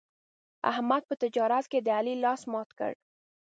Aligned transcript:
احمد 0.71 1.03
په 1.09 1.15
تجارت 1.23 1.65
کې 1.71 1.79
د 1.81 1.87
علي 1.99 2.13
لاس 2.23 2.41
مات 2.51 2.69
کړ. 2.79 2.91